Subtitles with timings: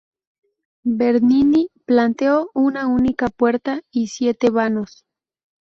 [0.83, 5.05] Bernini planteó una única puerta y siete vanos.